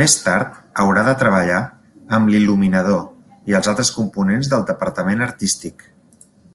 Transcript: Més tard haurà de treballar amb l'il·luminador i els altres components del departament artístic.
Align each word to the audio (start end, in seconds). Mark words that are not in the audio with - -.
Més 0.00 0.12
tard 0.28 0.54
haurà 0.84 1.02
de 1.08 1.14
treballar 1.24 1.58
amb 2.18 2.32
l'il·luminador 2.34 3.04
i 3.52 3.58
els 3.60 3.70
altres 3.74 3.94
components 3.98 4.54
del 4.54 4.68
departament 4.72 5.26
artístic. 5.32 5.86